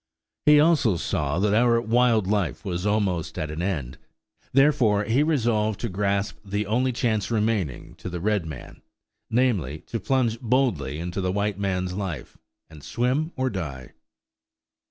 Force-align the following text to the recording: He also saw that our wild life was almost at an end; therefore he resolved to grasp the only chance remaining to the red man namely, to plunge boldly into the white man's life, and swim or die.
He 0.47 0.59
also 0.59 0.97
saw 0.97 1.37
that 1.37 1.53
our 1.53 1.79
wild 1.79 2.25
life 2.25 2.65
was 2.65 2.87
almost 2.87 3.37
at 3.37 3.51
an 3.51 3.61
end; 3.61 3.99
therefore 4.51 5.03
he 5.03 5.21
resolved 5.21 5.79
to 5.81 5.89
grasp 5.89 6.39
the 6.43 6.65
only 6.65 6.91
chance 6.91 7.29
remaining 7.29 7.93
to 7.97 8.09
the 8.09 8.19
red 8.19 8.43
man 8.47 8.81
namely, 9.29 9.81
to 9.85 9.99
plunge 9.99 10.39
boldly 10.41 10.97
into 10.97 11.21
the 11.21 11.31
white 11.31 11.59
man's 11.59 11.93
life, 11.93 12.35
and 12.67 12.83
swim 12.83 13.31
or 13.35 13.51
die. 13.51 13.91